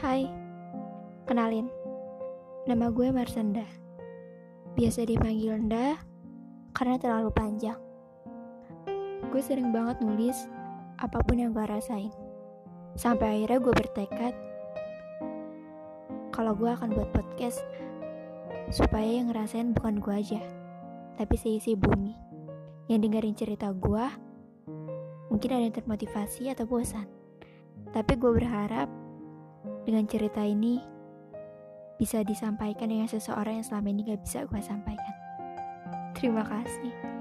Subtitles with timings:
[0.00, 0.24] Hai,
[1.28, 1.68] kenalin,
[2.64, 3.68] nama gue Marsenda.
[4.72, 6.00] Biasa dipanggil Nda
[6.72, 7.76] karena terlalu panjang.
[9.28, 10.48] Gue sering banget nulis
[10.96, 12.08] apa pun yang gue rasain.
[12.96, 14.34] Sampai akhirnya gue bertekad
[16.32, 17.60] kalau gue akan buat podcast
[18.72, 20.40] supaya yang ngerasain bukan gue aja,
[21.20, 22.16] tapi seisi bumi.
[22.88, 24.04] Yang dengerin cerita gue
[25.28, 27.04] mungkin ada yang termotivasi atau bosan.
[27.92, 28.88] Tapi gue berharap
[29.84, 30.80] dengan cerita ini
[32.00, 35.14] bisa disampaikan dengan seseorang yang selama ini gak bisa gue sampaikan.
[36.16, 37.19] Terima kasih.